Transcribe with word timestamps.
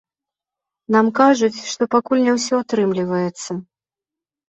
Нам 0.95 1.11
кажуць, 1.19 1.63
што 1.75 1.91
пакуль 1.93 2.25
не 2.27 2.33
ўсё 2.39 2.55
атрымліваецца. 2.65 3.51